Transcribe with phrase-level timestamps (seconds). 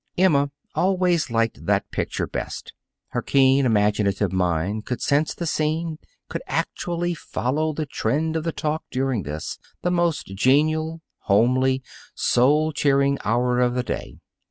[0.17, 2.73] Emma always liked that picture best.
[3.09, 8.51] Her keen, imaginative mind could sense the scene, could actually follow the trend of the
[8.51, 11.83] talk during this, the most genial, homely,
[12.15, 14.17] soul cheering hour of the day.